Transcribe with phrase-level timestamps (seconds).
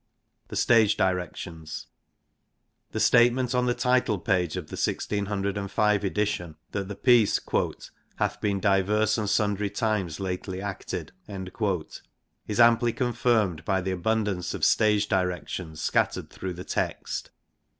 [0.47, 1.85] The Stage directions.
[2.91, 7.39] The statement on the title page of the 1605 edition that the piece
[8.15, 11.11] 'hath been divers and sundry times lately acted'
[12.47, 17.29] is amply confirmed by the abund ance of stage directions scattered through the text.